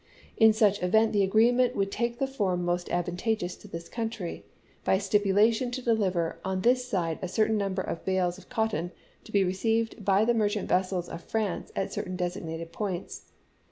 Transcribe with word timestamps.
In 0.35 0.51
such 0.51 0.81
event 0.81 1.13
the 1.13 1.21
agreement 1.21 1.75
would 1.75 1.91
take 1.91 2.17
the 2.17 2.25
form 2.25 2.65
most 2.65 2.89
advantageous 2.89 3.55
to 3.57 3.67
this 3.67 3.87
country, 3.87 4.43
by 4.83 4.95
a 4.95 4.99
stipulation 4.99 5.69
to 5.69 5.79
deliver 5.83 6.39
on 6.43 6.61
this 6.61 6.85
side 6.87 7.19
a 7.21 7.27
certain 7.27 7.55
number 7.55 7.83
of 7.83 8.03
bales 8.03 8.39
of 8.39 8.49
cotton 8.49 8.91
to 9.25 9.31
be 9.31 9.43
received 9.43 10.03
by 10.03 10.25
the 10.25 10.33
merchant 10.33 10.67
vessels 10.67 11.07
of 11.07 11.21
France 11.23 11.71
at 11.75 11.93
certain 11.93 12.15
designated 12.15 12.71
points. 12.71 13.25